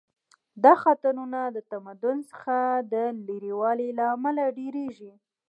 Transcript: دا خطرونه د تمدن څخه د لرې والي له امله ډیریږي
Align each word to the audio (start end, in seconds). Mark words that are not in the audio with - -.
دا 0.63 0.73
خطرونه 0.83 1.39
د 1.55 1.57
تمدن 1.71 2.17
څخه 2.31 2.57
د 2.93 2.95
لرې 3.27 3.53
والي 3.59 3.89
له 3.97 4.05
امله 4.15 4.43
ډیریږي 4.57 5.13